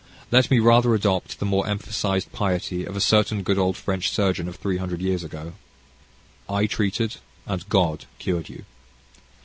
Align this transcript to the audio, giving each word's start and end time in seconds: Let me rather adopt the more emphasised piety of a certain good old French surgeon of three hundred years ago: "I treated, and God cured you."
Let 0.31 0.49
me 0.49 0.57
rather 0.57 0.95
adopt 0.95 1.37
the 1.37 1.45
more 1.45 1.67
emphasised 1.67 2.31
piety 2.31 2.85
of 2.85 2.95
a 2.95 2.99
certain 2.99 3.43
good 3.43 3.59
old 3.59 3.77
French 3.77 4.09
surgeon 4.09 4.47
of 4.47 4.55
three 4.55 4.77
hundred 4.77 4.99
years 4.99 5.23
ago: 5.23 5.53
"I 6.49 6.65
treated, 6.65 7.17
and 7.45 7.69
God 7.69 8.05
cured 8.17 8.49
you." 8.49 8.65